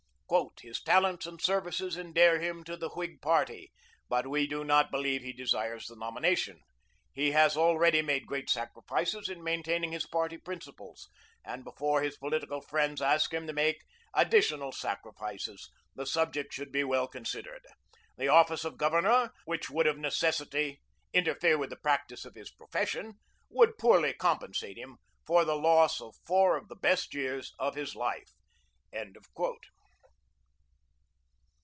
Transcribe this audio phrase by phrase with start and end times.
[0.61, 3.73] "His talents and services endear him to the Whig party;
[4.07, 6.61] but we do not believe he desires the nomination.
[7.11, 11.09] He has already made great sacrifices in maintaining his party principles,
[11.43, 13.83] and before his political friends ask him to make
[14.13, 17.67] additional sacrifices, the subject should be well considered.
[18.17, 20.79] The office of Governor, which would of necessity
[21.11, 23.15] interfere with the practice of his profession,
[23.49, 24.95] would poorly compensate him
[25.25, 28.31] for the loss of four of the best years of his life."